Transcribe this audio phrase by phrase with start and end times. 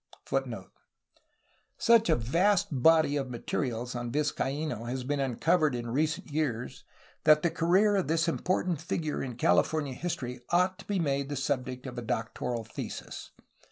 [0.27, 0.65] ^®
[1.17, 6.83] *" Such a vast body of materials on Vizcaino has been uncovered in re cent years
[7.23, 11.29] that the career of this im portant figure in CaUfornia history ought to be made
[11.29, 13.29] the subject of a doc toral thesis.